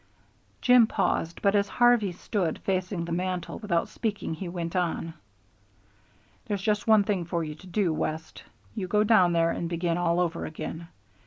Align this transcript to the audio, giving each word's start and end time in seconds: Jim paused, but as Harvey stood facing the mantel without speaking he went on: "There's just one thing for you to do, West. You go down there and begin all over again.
Jim 0.61 0.87
paused, 0.87 1.43
but 1.43 1.53
as 1.53 1.67
Harvey 1.69 2.11
stood 2.11 2.57
facing 2.65 3.05
the 3.05 3.11
mantel 3.11 3.59
without 3.59 3.87
speaking 3.87 4.33
he 4.33 4.49
went 4.49 4.75
on: 4.75 5.13
"There's 6.47 6.63
just 6.63 6.87
one 6.87 7.03
thing 7.03 7.23
for 7.25 7.43
you 7.43 7.53
to 7.53 7.67
do, 7.67 7.93
West. 7.93 8.41
You 8.73 8.87
go 8.87 9.03
down 9.03 9.31
there 9.33 9.51
and 9.51 9.69
begin 9.69 9.99
all 9.99 10.19
over 10.19 10.43
again. 10.47 10.87